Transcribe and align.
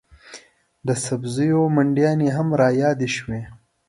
د 0.87 0.89
سبزیو 1.05 1.61
منډیانې 1.75 2.29
هم 2.37 2.47
رایادې 2.61 3.09
شوې. 3.15 3.41